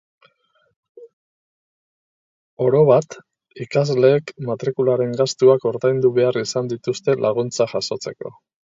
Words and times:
Orobat, 2.69 3.19
ikasleek 3.67 4.35
matrikularen 4.51 5.17
gastuak 5.23 5.71
ordaindu 5.75 6.15
behar 6.21 6.45
izan 6.47 6.75
dituzte 6.75 7.21
laguntza 7.29 7.75
jasotzeko. 7.79 8.39